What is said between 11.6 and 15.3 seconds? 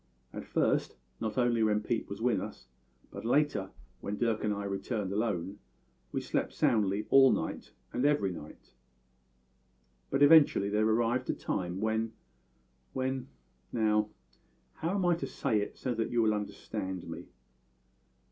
when when Now, how am I to